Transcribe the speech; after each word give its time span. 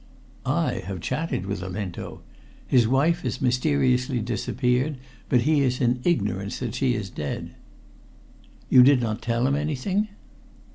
"I 0.47 0.81
have 0.87 0.99
chatted 0.99 1.45
with 1.45 1.61
Olinto. 1.61 2.21
His 2.65 2.87
wife 2.87 3.21
has 3.21 3.39
mysteriously 3.39 4.19
disappeared, 4.19 4.97
but 5.29 5.41
he 5.41 5.61
is 5.61 5.79
in 5.79 5.99
ignorance 6.03 6.57
that 6.57 6.73
she 6.73 6.95
is 6.95 7.11
dead." 7.11 7.51
"You 8.67 8.81
did 8.81 8.99
not 8.99 9.21
tell 9.21 9.45
him 9.45 9.53
anything?" 9.55 10.07